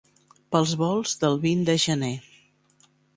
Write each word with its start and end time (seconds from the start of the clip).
Pels 0.53 0.71
volts 0.79 1.13
del 1.23 1.37
vint 1.43 1.61
de 1.67 1.75
gener. 1.83 2.13